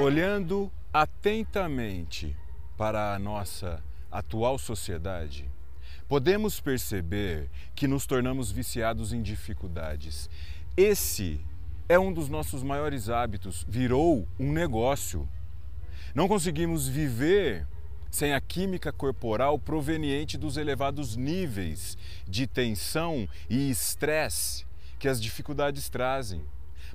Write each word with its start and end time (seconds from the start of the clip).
Olhando 0.00 0.70
atentamente 0.92 2.36
para 2.76 3.16
a 3.16 3.18
nossa 3.18 3.82
atual 4.08 4.56
sociedade, 4.56 5.50
podemos 6.08 6.60
perceber 6.60 7.50
que 7.74 7.88
nos 7.88 8.06
tornamos 8.06 8.52
viciados 8.52 9.12
em 9.12 9.20
dificuldades. 9.20 10.30
Esse 10.76 11.40
é 11.88 11.98
um 11.98 12.12
dos 12.12 12.28
nossos 12.28 12.62
maiores 12.62 13.08
hábitos, 13.08 13.66
virou 13.68 14.24
um 14.38 14.52
negócio. 14.52 15.28
Não 16.14 16.28
conseguimos 16.28 16.86
viver 16.86 17.66
sem 18.08 18.32
a 18.32 18.40
química 18.40 18.92
corporal 18.92 19.58
proveniente 19.58 20.38
dos 20.38 20.56
elevados 20.56 21.16
níveis 21.16 21.98
de 22.24 22.46
tensão 22.46 23.28
e 23.50 23.68
estresse 23.68 24.64
que 24.96 25.08
as 25.08 25.20
dificuldades 25.20 25.88
trazem. 25.88 26.46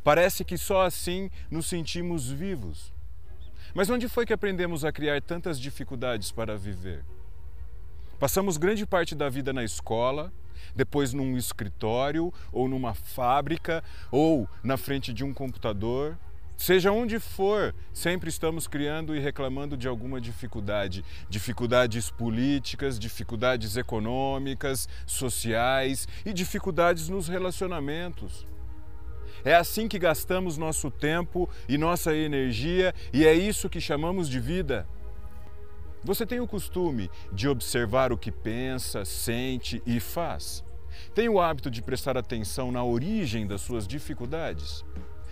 Parece 0.04 0.44
que 0.44 0.58
só 0.58 0.86
assim 0.86 1.30
nos 1.52 1.66
sentimos 1.66 2.30
vivos. 2.30 2.94
Mas 3.74 3.90
onde 3.90 4.08
foi 4.08 4.26
que 4.26 4.34
aprendemos 4.34 4.86
a 4.86 4.92
criar 4.92 5.20
tantas 5.20 5.60
dificuldades 5.60 6.32
para 6.32 6.56
viver? 6.56 7.04
Passamos 8.20 8.56
grande 8.56 8.86
parte 8.86 9.16
da 9.16 9.28
vida 9.30 9.52
na 9.52 9.64
escola, 9.64 10.32
depois 10.76 11.12
num 11.12 11.36
escritório 11.36 12.32
ou 12.52 12.70
numa 12.70 12.94
fábrica 12.94 13.84
ou 14.12 14.48
na 14.64 14.78
frente 14.78 15.12
de 15.12 15.24
um 15.24 15.34
computador. 15.34 16.16
Seja 16.56 16.92
onde 16.92 17.20
for, 17.20 17.74
sempre 17.92 18.30
estamos 18.30 18.68
criando 18.68 19.16
e 19.16 19.20
reclamando 19.20 19.76
de 19.76 19.88
alguma 19.88 20.22
dificuldade. 20.22 21.04
Dificuldades 21.28 22.12
políticas, 22.12 23.00
dificuldades 23.00 23.76
econômicas, 23.76 24.88
sociais 25.08 26.08
e 26.24 26.32
dificuldades 26.32 27.10
nos 27.10 27.28
relacionamentos. 27.28 28.46
É 29.44 29.56
assim 29.56 29.88
que 29.88 30.00
gastamos 30.00 30.58
nosso 30.58 30.90
tempo 30.90 31.50
e 31.68 31.78
nossa 31.78 32.16
energia 32.16 32.94
e 33.12 33.26
é 33.26 33.34
isso 33.34 33.70
que 33.70 33.82
chamamos 33.82 34.30
de 34.30 34.40
vida. 34.40 34.88
Você 36.04 36.26
tem 36.26 36.40
o 36.42 36.48
costume 36.48 37.10
de 37.32 37.48
observar 37.48 38.12
o 38.12 38.18
que 38.18 38.32
pensa, 38.32 39.06
sente 39.06 39.82
e 39.86 40.00
faz? 40.00 40.64
Tem 41.16 41.30
o 41.30 41.40
hábito 41.40 41.72
de 41.72 41.82
prestar 41.82 42.18
atenção 42.18 42.72
na 42.72 42.84
origem 42.84 43.48
das 43.48 43.62
suas 43.62 43.88
dificuldades? 43.88 44.84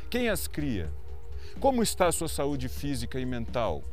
Quem 0.09 0.29
as 0.29 0.47
cria? 0.47 0.91
Como 1.59 1.83
está 1.83 2.07
a 2.07 2.11
sua 2.11 2.27
saúde 2.27 2.69
física 2.69 3.19
e 3.19 3.25
mental? 3.25 3.83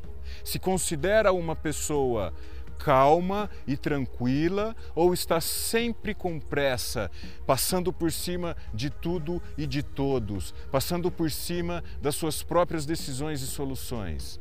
Se 0.45 0.59
considera 0.59 1.33
uma 1.33 1.57
pessoa 1.57 2.33
calma 2.79 3.51
e 3.67 3.77
tranquila 3.77 4.75
ou 4.95 5.13
está 5.13 5.41
sempre 5.41 6.15
com 6.15 6.39
pressa, 6.39 7.11
passando 7.47 7.93
por 7.93 8.13
cima 8.13 8.57
de 8.73 8.89
tudo 8.89 9.43
e 9.57 9.67
de 9.67 9.83
todos, 9.83 10.55
passando 10.71 11.11
por 11.11 11.31
cima 11.31 11.83
das 12.01 12.15
suas 12.15 12.43
próprias 12.43 12.87
decisões 12.87 13.43
e 13.43 13.47
soluções? 13.47 14.41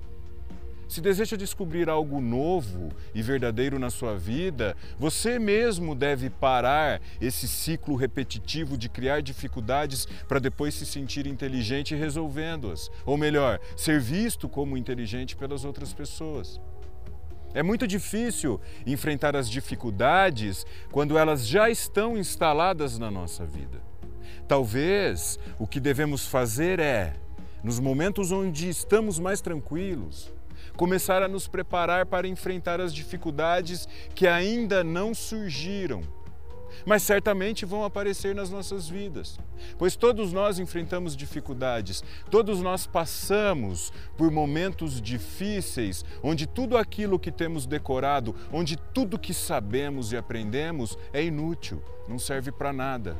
Se 0.87 1.01
deseja 1.01 1.35
descobrir 1.35 1.89
algo 1.89 2.21
novo 2.21 2.89
e 3.13 3.21
verdadeiro 3.21 3.77
na 3.77 3.89
sua 3.89 4.17
vida, 4.17 4.75
você 4.97 5.37
mesmo 5.37 5.93
deve 5.93 6.29
parar 6.29 7.01
esse 7.19 7.45
ciclo 7.45 7.95
repetitivo 7.95 8.77
de 8.77 8.87
criar 8.87 9.21
dificuldades 9.21 10.07
para 10.27 10.39
depois 10.39 10.73
se 10.73 10.85
sentir 10.85 11.27
inteligente 11.27 11.93
resolvendo-as. 11.93 12.89
Ou 13.05 13.17
melhor, 13.17 13.59
ser 13.75 13.99
visto 13.99 14.47
como 14.47 14.77
inteligente 14.77 15.35
pelas 15.35 15.65
outras 15.65 15.91
pessoas. 15.91 16.59
É 17.53 17.63
muito 17.63 17.87
difícil 17.87 18.59
enfrentar 18.85 19.35
as 19.35 19.49
dificuldades 19.49 20.65
quando 20.91 21.17
elas 21.17 21.47
já 21.47 21.69
estão 21.69 22.17
instaladas 22.17 22.99
na 22.99 23.09
nossa 23.09 23.45
vida. 23.45 23.81
Talvez 24.47 25.39
o 25.59 25.67
que 25.67 25.79
devemos 25.79 26.25
fazer 26.25 26.79
é, 26.79 27.13
nos 27.63 27.79
momentos 27.79 28.31
onde 28.31 28.69
estamos 28.69 29.19
mais 29.19 29.41
tranquilos, 29.41 30.31
começar 30.75 31.23
a 31.23 31.27
nos 31.27 31.47
preparar 31.47 32.05
para 32.05 32.27
enfrentar 32.27 32.79
as 32.79 32.93
dificuldades 32.93 33.87
que 34.13 34.27
ainda 34.27 34.83
não 34.83 35.13
surgiram 35.13 36.01
mas 36.85 37.03
certamente 37.03 37.65
vão 37.65 37.83
aparecer 37.83 38.33
nas 38.33 38.49
nossas 38.49 38.87
vidas. 38.87 39.39
Pois 39.77 39.95
todos 39.95 40.31
nós 40.33 40.59
enfrentamos 40.59 41.15
dificuldades, 41.15 42.03
todos 42.29 42.61
nós 42.61 42.85
passamos 42.85 43.91
por 44.15 44.31
momentos 44.31 45.01
difíceis, 45.01 46.03
onde 46.21 46.47
tudo 46.47 46.77
aquilo 46.77 47.19
que 47.19 47.31
temos 47.31 47.65
decorado, 47.65 48.35
onde 48.51 48.77
tudo 48.77 49.19
que 49.19 49.33
sabemos 49.33 50.11
e 50.11 50.17
aprendemos 50.17 50.97
é 51.11 51.23
inútil, 51.23 51.81
não 52.07 52.19
serve 52.19 52.51
para 52.51 52.71
nada. 52.71 53.15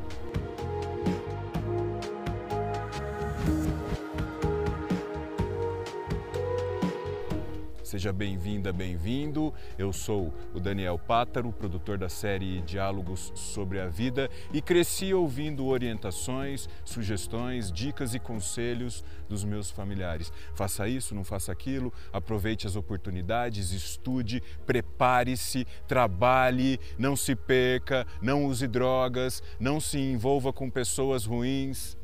Seja 7.87 8.11
bem-vinda, 8.11 8.73
bem-vindo. 8.73 9.53
Eu 9.77 9.93
sou 9.93 10.33
o 10.53 10.59
Daniel 10.59 10.99
Pátaro, 10.99 11.53
produtor 11.53 11.97
da 11.97 12.09
série 12.09 12.59
Diálogos 12.63 13.31
sobre 13.33 13.79
a 13.79 13.87
Vida 13.87 14.29
e 14.51 14.61
cresci 14.61 15.13
ouvindo 15.13 15.65
orientações, 15.65 16.67
sugestões, 16.83 17.71
dicas 17.71 18.13
e 18.13 18.19
conselhos 18.19 19.05
dos 19.29 19.45
meus 19.45 19.71
familiares. 19.71 20.33
Faça 20.53 20.85
isso, 20.89 21.15
não 21.15 21.23
faça 21.23 21.49
aquilo, 21.49 21.93
aproveite 22.11 22.67
as 22.67 22.75
oportunidades, 22.75 23.71
estude, 23.71 24.43
prepare-se, 24.65 25.65
trabalhe, 25.87 26.81
não 26.99 27.15
se 27.15 27.37
perca, 27.37 28.05
não 28.21 28.43
use 28.43 28.67
drogas, 28.67 29.41
não 29.57 29.79
se 29.79 29.97
envolva 29.97 30.51
com 30.51 30.69
pessoas 30.69 31.25
ruins. 31.25 31.97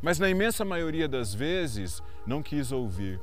Mas 0.00 0.18
na 0.18 0.30
imensa 0.30 0.64
maioria 0.64 1.06
das 1.06 1.34
vezes 1.34 2.02
não 2.26 2.42
quis 2.42 2.72
ouvir 2.72 3.20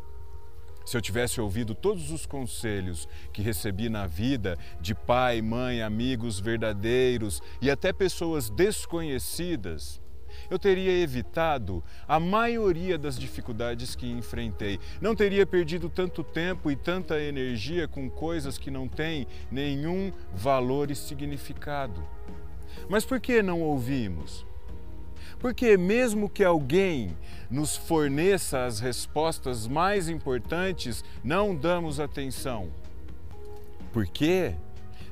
se 0.90 0.98
eu 0.98 1.02
tivesse 1.02 1.40
ouvido 1.40 1.76
todos 1.76 2.10
os 2.10 2.26
conselhos 2.26 3.08
que 3.32 3.44
recebi 3.44 3.90
na 3.90 4.08
vida 4.08 4.58
de 4.82 4.96
pai, 4.96 5.40
mãe, 5.40 5.84
amigos 5.84 6.40
verdadeiros 6.40 7.44
e 7.62 7.70
até 7.70 7.94
pessoas 7.94 8.50
desconhecidas, 8.50 10.02
eu 10.50 10.58
teria 10.58 10.92
evitado 10.92 11.84
a 12.08 12.20
maioria 12.20 12.98
das 12.98 13.20
dificuldades 13.20 13.96
que 13.96 14.10
enfrentei. 14.10 14.80
Não 15.00 15.14
teria 15.14 15.46
perdido 15.46 15.90
tanto 15.90 16.24
tempo 16.24 16.72
e 16.72 16.76
tanta 16.76 17.22
energia 17.22 17.88
com 17.88 18.10
coisas 18.10 18.58
que 18.58 18.72
não 18.72 18.88
têm 18.88 19.28
nenhum 19.52 20.12
valor 20.34 20.90
e 20.90 20.96
significado. 20.96 22.04
Mas 22.90 23.06
por 23.06 23.20
que 23.20 23.44
não 23.44 23.62
ouvimos? 23.62 24.49
Porque, 25.40 25.78
mesmo 25.78 26.30
que 26.30 26.44
alguém 26.44 27.16
nos 27.50 27.76
forneça 27.76 28.66
as 28.66 28.80
respostas 28.80 29.68
mais 29.68 30.10
importantes, 30.10 31.04
não 31.24 31.56
damos 31.56 32.00
atenção. 32.00 32.70
Por 33.92 34.06
quê? 34.08 34.56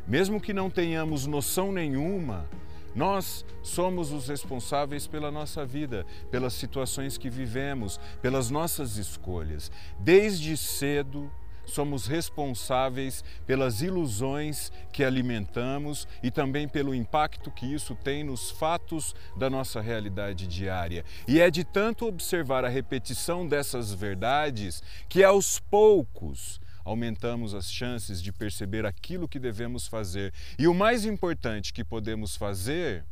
Mesmo 0.08 0.40
que 0.40 0.54
não 0.54 0.70
tenhamos 0.70 1.26
noção 1.26 1.72
nenhuma, 1.72 2.48
nós 2.96 3.46
somos 3.62 4.12
os 4.12 4.28
responsáveis 4.28 5.06
pela 5.06 5.30
nossa 5.30 5.66
vida, 5.66 6.06
pelas 6.32 6.54
situações 6.54 7.18
que 7.18 7.30
vivemos, 7.30 8.00
pelas 8.22 8.50
nossas 8.50 8.98
escolhas. 8.98 9.72
Desde 10.00 10.58
cedo, 10.58 11.30
somos 11.68 12.08
responsáveis 12.08 13.24
pelas 13.46 13.82
ilusões 13.82 14.72
que 14.92 15.04
alimentamos 15.04 16.08
e 16.24 16.32
também 16.32 16.68
pelo 16.68 16.96
impacto 16.96 17.52
que 17.52 17.66
isso 17.66 17.96
tem 17.96 18.24
nos 18.24 18.50
fatos 18.50 19.16
da 19.36 19.50
nossa 19.50 19.80
realidade 19.82 20.48
diária. 20.48 21.06
E 21.28 21.40
é 21.40 21.52
de 21.52 21.64
tanto 21.64 22.08
observar 22.08 22.66
a 22.66 22.70
repetição 22.70 23.48
dessas 23.48 23.94
verdades 23.94 24.82
que 25.08 25.24
aos 25.24 25.60
poucos 25.60 26.60
aumentamos 26.84 27.54
as 27.54 27.70
chances 27.72 28.22
de 28.22 28.32
perceber 28.32 28.86
aquilo 28.86 29.28
que 29.28 29.40
devemos 29.40 29.88
fazer. 29.88 30.34
E 30.58 30.68
o 30.68 30.74
mais 30.74 31.04
importante 31.06 31.74
que 31.74 31.84
podemos 31.84 32.36
fazer 32.36 33.06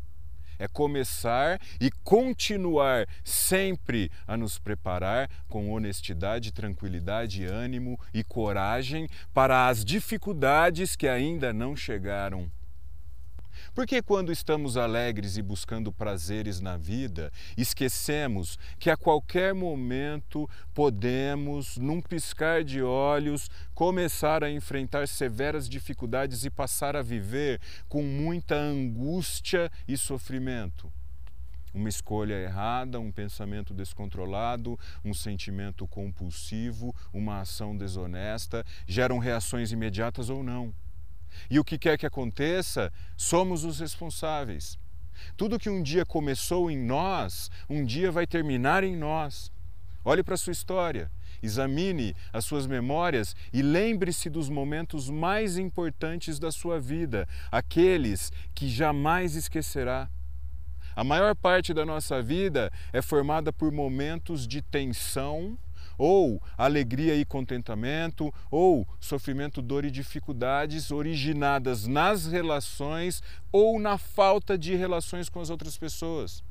é 0.60 0.68
começar 0.68 1.60
e 1.80 1.90
continuar 2.04 3.08
sempre 3.24 4.12
a 4.28 4.36
nos 4.38 4.58
preparar 4.58 5.30
com 5.48 5.72
honestidade, 5.72 6.52
tranquilidade, 6.52 7.46
ânimo 7.46 8.00
e 8.14 8.24
coragem 8.24 9.08
para 9.34 9.68
as 9.68 9.84
dificuldades 9.84 10.96
que 10.96 11.08
ainda 11.08 11.54
não 11.54 11.76
chegaram. 11.76 12.50
Porque 13.74 14.02
quando 14.02 14.32
estamos 14.32 14.78
alegres 14.78 15.38
e 15.38 15.42
buscando 15.42 15.92
prazeres 15.92 16.60
na 16.60 16.78
vida, 16.78 17.32
esquecemos 17.58 18.58
que 18.80 18.90
a 18.90 18.98
qualquer 18.98 19.54
momento 19.54 20.50
podemos, 20.74 21.78
num 21.78 22.02
piscar 22.02 22.64
de 22.64 22.82
olhos, 22.82 23.50
começar 23.74 24.44
a 24.44 24.52
enfrentar 24.52 25.08
severas 25.08 25.68
dificuldades 25.70 26.46
e 26.46 26.50
passar 26.50 26.96
a 26.96 27.02
viver 27.02 27.60
com 27.88 28.04
muita 28.04 28.56
angústia 28.56 29.72
e 29.88 29.98
sofrimento? 29.98 30.92
uma 31.76 31.90
escolha 31.90 32.36
errada, 32.36 33.00
um 33.00 33.12
pensamento 33.12 33.74
descontrolado, 33.74 34.80
um 35.04 35.14
sentimento 35.14 35.86
compulsivo, 35.86 36.96
uma 37.14 37.42
ação 37.42 37.76
desonesta 37.76 38.66
geram 38.88 39.20
reações 39.20 39.72
imediatas 39.72 40.30
ou 40.30 40.42
não. 40.42 40.74
E 41.50 41.60
o 41.60 41.64
que 41.64 41.78
quer 41.78 41.98
que 41.98 42.06
aconteça, 42.06 42.92
somos 43.18 43.64
os 43.64 43.80
responsáveis. 43.80 44.78
Tudo 45.38 45.60
que 45.60 45.70
um 45.70 45.82
dia 45.82 46.06
começou 46.06 46.70
em 46.70 46.78
nós, 46.78 47.50
um 47.70 47.86
dia 47.86 48.12
vai 48.12 48.28
terminar 48.28 48.84
em 48.84 48.96
nós. 48.96 49.52
Olhe 50.04 50.24
para 50.24 50.36
a 50.36 50.38
sua 50.38 50.52
história 50.52 51.10
examine 51.46 52.16
as 52.34 52.46
suas 52.46 52.68
memórias 52.68 53.36
e 53.54 53.62
lembre-se 53.62 54.30
dos 54.30 54.50
momentos 54.50 55.10
mais 55.10 55.58
importantes 55.58 56.40
da 56.40 56.52
sua 56.52 56.80
vida, 56.80 57.28
aqueles 57.52 58.32
que 58.54 58.68
jamais 58.68 59.36
esquecerá. 59.36 60.10
A 60.96 61.04
maior 61.04 61.36
parte 61.36 61.74
da 61.74 61.86
nossa 61.86 62.22
vida 62.22 62.72
é 62.94 63.02
formada 63.02 63.52
por 63.52 63.72
momentos 63.72 64.48
de 64.48 64.62
tensão, 64.62 65.58
ou 65.98 66.42
alegria 66.58 67.16
e 67.16 67.26
contentamento, 67.26 68.34
ou 68.50 68.88
sofrimento, 69.00 69.62
dor 69.62 69.86
e 69.86 69.92
dificuldades 69.92 70.92
originadas 70.92 71.88
nas 71.88 72.26
relações 72.26 73.22
ou 73.52 73.80
na 73.80 73.98
falta 73.98 74.58
de 74.58 74.76
relações 74.76 75.30
com 75.30 75.40
as 75.40 75.50
outras 75.50 75.78
pessoas. 75.78 76.44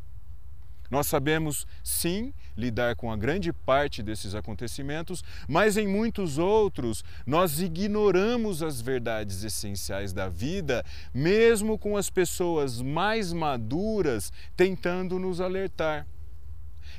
Nós 0.91 1.07
sabemos, 1.07 1.67
sim, 1.83 2.33
lidar 2.57 2.95
com 2.95 3.11
a 3.11 3.17
grande 3.17 3.53
parte 3.53 4.03
desses 4.03 4.35
acontecimentos, 4.35 5.25
mas 5.49 5.77
em 5.77 5.89
muitos 5.89 6.39
outros 6.39 7.03
nós 7.27 7.61
ignoramos 7.61 8.63
as 8.63 8.81
verdades 8.81 9.43
essenciais 9.43 10.13
da 10.13 10.29
vida, 10.29 10.85
mesmo 11.13 11.79
com 11.79 11.97
as 11.97 12.11
pessoas 12.11 12.81
mais 12.81 13.33
maduras 13.33 14.33
tentando 14.57 15.19
nos 15.19 15.41
alertar. 15.41 16.07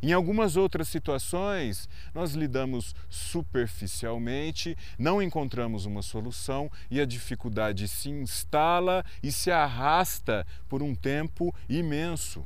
Em 0.01 0.13
algumas 0.13 0.55
outras 0.55 0.87
situações, 0.87 1.89
nós 2.13 2.33
lidamos 2.33 2.95
superficialmente, 3.09 4.77
não 4.97 5.21
encontramos 5.21 5.85
uma 5.85 6.01
solução 6.01 6.71
e 6.89 6.99
a 7.01 7.05
dificuldade 7.05 7.87
se 7.87 8.09
instala 8.09 9.03
e 9.21 9.31
se 9.31 9.51
arrasta 9.51 10.45
por 10.67 10.81
um 10.81 10.93
tempo 10.95 11.53
imenso. 11.69 12.45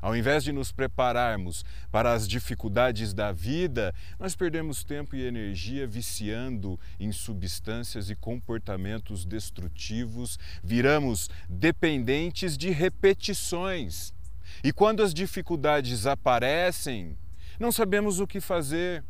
Ao 0.00 0.16
invés 0.16 0.44
de 0.44 0.52
nos 0.52 0.70
prepararmos 0.70 1.64
para 1.90 2.12
as 2.12 2.28
dificuldades 2.28 3.12
da 3.12 3.32
vida, 3.32 3.92
nós 4.18 4.36
perdemos 4.36 4.84
tempo 4.84 5.16
e 5.16 5.24
energia 5.24 5.88
viciando 5.88 6.78
em 7.00 7.10
substâncias 7.10 8.08
e 8.08 8.14
comportamentos 8.14 9.24
destrutivos, 9.24 10.38
viramos 10.62 11.28
dependentes 11.48 12.56
de 12.56 12.70
repetições. 12.70 14.12
E 14.62 14.72
quando 14.72 15.02
as 15.02 15.14
dificuldades 15.14 16.06
aparecem, 16.06 17.16
não 17.58 17.72
sabemos 17.72 18.20
o 18.20 18.26
que 18.26 18.40
fazer. 18.40 19.04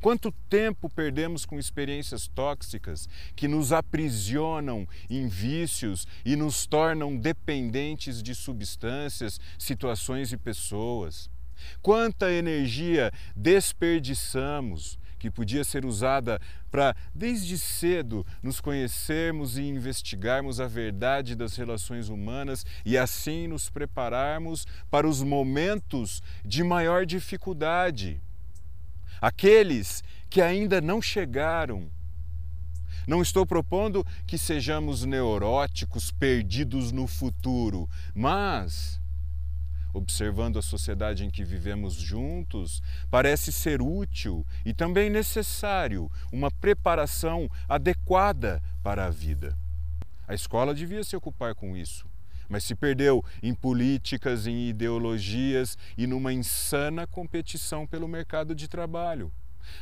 Quanto 0.00 0.32
tempo 0.50 0.90
perdemos 0.90 1.46
com 1.46 1.60
experiências 1.60 2.26
tóxicas 2.26 3.08
que 3.36 3.46
nos 3.46 3.72
aprisionam 3.72 4.86
em 5.08 5.28
vícios 5.28 6.08
e 6.24 6.34
nos 6.34 6.66
tornam 6.66 7.16
dependentes 7.16 8.20
de 8.20 8.34
substâncias, 8.34 9.38
situações 9.56 10.32
e 10.32 10.36
pessoas? 10.36 11.30
Quanta 11.80 12.32
energia 12.32 13.12
desperdiçamos 13.36 14.98
que 15.22 15.30
podia 15.30 15.62
ser 15.62 15.86
usada 15.86 16.40
para, 16.68 16.96
desde 17.14 17.56
cedo, 17.56 18.26
nos 18.42 18.60
conhecermos 18.60 19.56
e 19.56 19.62
investigarmos 19.62 20.58
a 20.58 20.66
verdade 20.66 21.36
das 21.36 21.54
relações 21.54 22.08
humanas 22.08 22.66
e 22.84 22.98
assim 22.98 23.46
nos 23.46 23.70
prepararmos 23.70 24.66
para 24.90 25.06
os 25.06 25.22
momentos 25.22 26.20
de 26.44 26.64
maior 26.64 27.06
dificuldade 27.06 28.20
aqueles 29.20 30.02
que 30.28 30.42
ainda 30.42 30.80
não 30.80 31.00
chegaram. 31.00 31.88
Não 33.06 33.22
estou 33.22 33.46
propondo 33.46 34.04
que 34.26 34.36
sejamos 34.36 35.04
neuróticos, 35.04 36.10
perdidos 36.10 36.90
no 36.90 37.06
futuro, 37.06 37.88
mas, 38.12 39.00
observando 39.92 40.58
a 40.58 40.62
sociedade 40.62 41.24
em 41.24 41.30
que 41.30 41.44
vivemos 41.44 41.94
juntos, 41.94 42.82
parece 43.10 43.52
ser 43.52 43.82
útil 43.82 44.46
e 44.64 44.72
também 44.72 45.10
necessário 45.10 46.10
uma 46.32 46.50
preparação 46.50 47.48
adequada 47.68 48.62
para 48.82 49.06
a 49.06 49.10
vida. 49.10 49.56
A 50.26 50.34
escola 50.34 50.74
devia 50.74 51.04
se 51.04 51.16
ocupar 51.16 51.54
com 51.54 51.76
isso 51.76 52.10
mas 52.48 52.64
se 52.64 52.74
perdeu 52.74 53.24
em 53.42 53.54
políticas, 53.54 54.46
em 54.46 54.68
ideologias 54.68 55.78
e 55.96 56.06
numa 56.06 56.34
insana 56.34 57.06
competição 57.06 57.86
pelo 57.86 58.06
mercado 58.06 58.54
de 58.54 58.68
trabalho. 58.68 59.32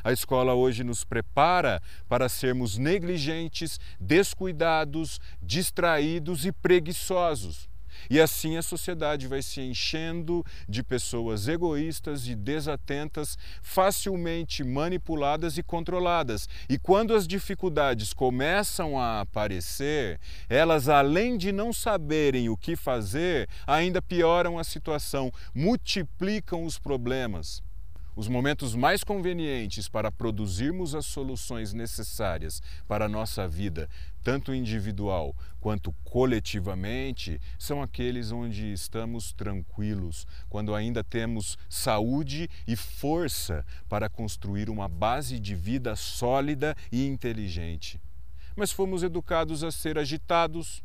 A 0.04 0.12
escola 0.12 0.54
hoje 0.54 0.84
nos 0.84 1.02
prepara 1.02 1.82
para 2.08 2.28
sermos 2.28 2.78
negligentes, 2.78 3.80
descuidados, 3.98 5.20
distraídos 5.42 6.46
e 6.46 6.52
preguiçosos. 6.52 7.68
E 8.08 8.20
assim 8.20 8.56
a 8.56 8.62
sociedade 8.62 9.26
vai 9.26 9.42
se 9.42 9.60
enchendo 9.60 10.44
de 10.68 10.82
pessoas 10.82 11.48
egoístas 11.48 12.26
e 12.26 12.34
desatentas, 12.34 13.36
facilmente 13.62 14.62
manipuladas 14.64 15.58
e 15.58 15.62
controladas. 15.62 16.48
E 16.68 16.78
quando 16.78 17.14
as 17.14 17.26
dificuldades 17.26 18.12
começam 18.12 18.98
a 18.98 19.20
aparecer, 19.20 20.20
elas, 20.48 20.88
além 20.88 21.36
de 21.36 21.52
não 21.52 21.72
saberem 21.72 22.48
o 22.48 22.56
que 22.56 22.76
fazer, 22.76 23.48
ainda 23.66 24.00
pioram 24.00 24.58
a 24.58 24.64
situação, 24.64 25.32
multiplicam 25.54 26.64
os 26.64 26.78
problemas. 26.78 27.62
Os 28.16 28.26
momentos 28.26 28.74
mais 28.74 29.04
convenientes 29.04 29.88
para 29.88 30.10
produzirmos 30.10 30.94
as 30.94 31.06
soluções 31.06 31.72
necessárias 31.72 32.60
para 32.88 33.04
a 33.04 33.08
nossa 33.08 33.46
vida, 33.46 33.88
tanto 34.22 34.52
individual 34.52 35.34
quanto 35.60 35.92
coletivamente, 36.04 37.40
são 37.56 37.80
aqueles 37.80 38.32
onde 38.32 38.72
estamos 38.72 39.32
tranquilos, 39.32 40.26
quando 40.48 40.74
ainda 40.74 41.04
temos 41.04 41.56
saúde 41.68 42.50
e 42.66 42.74
força 42.74 43.64
para 43.88 44.08
construir 44.08 44.68
uma 44.68 44.88
base 44.88 45.38
de 45.38 45.54
vida 45.54 45.94
sólida 45.94 46.74
e 46.90 47.06
inteligente. 47.06 48.00
Mas 48.56 48.72
fomos 48.72 49.04
educados 49.04 49.62
a 49.62 49.70
ser 49.70 49.96
agitados, 49.96 50.82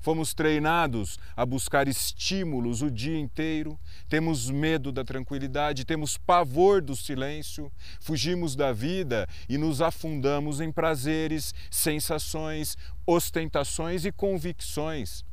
Fomos 0.00 0.32
treinados 0.32 1.18
a 1.36 1.44
buscar 1.44 1.88
estímulos 1.88 2.82
o 2.82 2.90
dia 2.90 3.18
inteiro, 3.18 3.78
temos 4.08 4.48
medo 4.48 4.92
da 4.92 5.04
tranquilidade, 5.04 5.84
temos 5.84 6.16
pavor 6.16 6.80
do 6.80 6.94
silêncio, 6.94 7.70
fugimos 8.00 8.54
da 8.54 8.72
vida 8.72 9.26
e 9.48 9.58
nos 9.58 9.82
afundamos 9.82 10.60
em 10.60 10.70
prazeres, 10.70 11.54
sensações, 11.70 12.76
ostentações 13.06 14.04
e 14.04 14.12
convicções. 14.12 15.24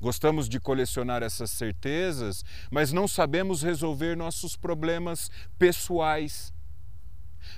Gostamos 0.00 0.48
de 0.48 0.58
colecionar 0.58 1.22
essas 1.22 1.50
certezas, 1.50 2.42
mas 2.70 2.90
não 2.90 3.06
sabemos 3.06 3.62
resolver 3.62 4.16
nossos 4.16 4.56
problemas 4.56 5.30
pessoais. 5.58 6.54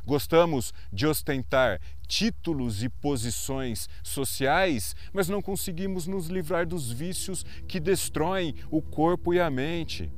Gostamos 0.05 0.73
de 0.93 1.07
ostentar 1.07 1.81
títulos 2.07 2.83
e 2.83 2.89
posições 2.89 3.89
sociais, 4.03 4.95
mas 5.13 5.29
não 5.29 5.41
conseguimos 5.41 6.07
nos 6.07 6.27
livrar 6.27 6.67
dos 6.67 6.91
vícios 6.91 7.45
que 7.67 7.81
destroem 7.81 8.55
o 8.71 8.83
corpo 8.83 9.33
e 9.33 9.41
a 9.41 9.51
mente. 9.51 10.13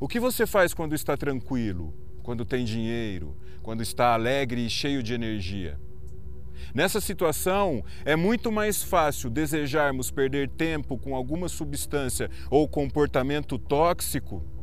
O 0.00 0.08
que 0.08 0.18
você 0.18 0.46
faz 0.46 0.72
quando 0.72 0.94
está 0.94 1.16
tranquilo, 1.16 1.94
quando 2.22 2.44
tem 2.44 2.64
dinheiro, 2.64 3.36
quando 3.62 3.82
está 3.82 4.14
alegre 4.14 4.64
e 4.64 4.70
cheio 4.70 5.02
de 5.02 5.12
energia? 5.12 5.78
Nessa 6.74 7.00
situação, 7.00 7.84
é 8.04 8.16
muito 8.16 8.50
mais 8.50 8.82
fácil 8.82 9.28
desejarmos 9.28 10.10
perder 10.10 10.48
tempo 10.48 10.98
com 10.98 11.14
alguma 11.14 11.48
substância 11.48 12.30
ou 12.50 12.68
comportamento 12.68 13.58
tóxico 13.58 14.53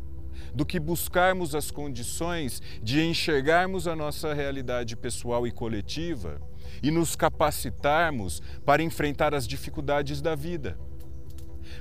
do 0.53 0.65
que 0.65 0.79
buscarmos 0.79 1.55
as 1.55 1.71
condições 1.71 2.61
de 2.81 3.01
enxergarmos 3.01 3.87
a 3.87 3.95
nossa 3.95 4.33
realidade 4.33 4.95
pessoal 4.95 5.47
e 5.47 5.51
coletiva 5.51 6.41
e 6.81 6.91
nos 6.91 7.15
capacitarmos 7.15 8.41
para 8.65 8.83
enfrentar 8.83 9.33
as 9.33 9.47
dificuldades 9.47 10.21
da 10.21 10.35
vida. 10.35 10.77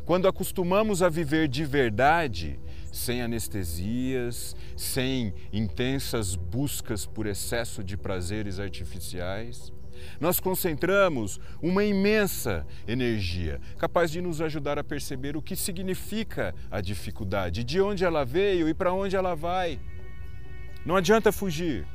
Quando 0.05 0.29
acostumamos 0.29 1.03
a 1.03 1.09
viver 1.09 1.49
de 1.49 1.65
verdade, 1.65 2.61
sem 2.93 3.23
anestesias, 3.23 4.57
sem 4.77 5.35
intensas 5.53 6.35
buscas 6.35 7.07
por 7.07 7.27
excesso 7.27 7.83
de 7.85 7.97
prazeres 7.97 8.59
artificiais, 8.59 9.73
nós 10.21 10.41
concentramos 10.41 11.41
uma 11.63 11.85
imensa 11.85 12.67
energia, 12.87 13.61
capaz 13.79 14.11
de 14.11 14.21
nos 14.21 14.41
ajudar 14.41 14.79
a 14.79 14.85
perceber 14.85 15.37
o 15.37 15.43
que 15.43 15.57
significa 15.57 16.55
a 16.71 16.81
dificuldade, 16.81 17.65
de 17.65 17.81
onde 17.81 18.05
ela 18.05 18.25
veio 18.25 18.69
e 18.69 18.75
para 18.75 18.93
onde 18.93 19.17
ela 19.17 19.35
vai. 19.35 19.79
Não 20.85 20.97
adianta 20.97 21.31
fugir, 21.31 21.87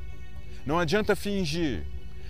não 0.64 0.78
adianta 0.78 1.16
fingir. 1.16 1.84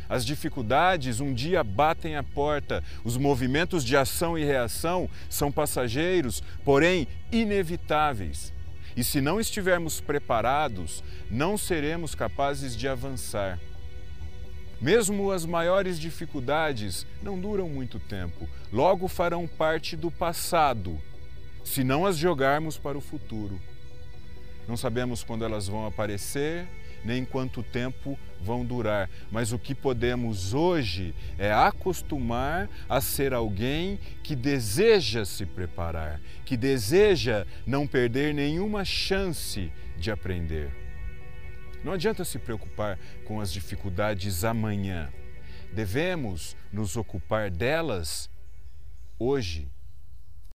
As 0.08 0.24
dificuldades 0.24 1.20
um 1.20 1.34
dia 1.34 1.64
batem 1.64 2.16
a 2.16 2.22
porta, 2.22 2.82
os 3.04 3.16
movimentos 3.16 3.84
de 3.84 3.96
ação 3.96 4.38
e 4.38 4.44
reação 4.44 5.10
são 5.28 5.50
passageiros, 5.50 6.42
porém 6.64 7.08
inevitáveis. 7.32 8.52
E 8.96 9.04
se 9.04 9.20
não 9.20 9.38
estivermos 9.38 10.00
preparados, 10.00 11.02
não 11.30 11.58
seremos 11.58 12.14
capazes 12.14 12.76
de 12.76 12.88
avançar. 12.88 13.58
Mesmo 14.80 15.30
as 15.32 15.46
maiores 15.46 15.98
dificuldades 15.98 17.06
não 17.22 17.40
duram 17.40 17.68
muito 17.68 17.98
tempo, 17.98 18.48
logo 18.72 19.08
farão 19.08 19.46
parte 19.46 19.96
do 19.96 20.10
passado, 20.10 21.00
se 21.64 21.82
não 21.82 22.04
as 22.04 22.16
jogarmos 22.16 22.76
para 22.76 22.98
o 22.98 23.00
futuro. 23.00 23.60
Não 24.68 24.76
sabemos 24.76 25.24
quando 25.24 25.44
elas 25.44 25.66
vão 25.66 25.86
aparecer, 25.86 26.66
nem 27.04 27.24
quanto 27.24 27.62
tempo 27.62 28.18
vão 28.40 28.64
durar, 28.64 29.08
mas 29.30 29.52
o 29.52 29.58
que 29.58 29.74
podemos 29.74 30.52
hoje 30.52 31.14
é 31.38 31.52
acostumar 31.52 32.68
a 32.88 33.00
ser 33.00 33.32
alguém 33.32 33.98
que 34.22 34.36
deseja 34.36 35.24
se 35.24 35.46
preparar, 35.46 36.20
que 36.44 36.56
deseja 36.56 37.46
não 37.66 37.86
perder 37.86 38.34
nenhuma 38.34 38.84
chance 38.84 39.72
de 39.96 40.10
aprender. 40.10 40.85
Não 41.86 41.92
adianta 41.92 42.24
se 42.24 42.36
preocupar 42.36 42.98
com 43.24 43.40
as 43.40 43.52
dificuldades 43.52 44.42
amanhã. 44.42 45.08
Devemos 45.72 46.56
nos 46.72 46.96
ocupar 46.96 47.48
delas 47.48 48.28
hoje 49.16 49.70